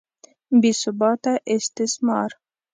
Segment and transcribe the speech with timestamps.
[0.61, 2.29] بې ثباته استثمار.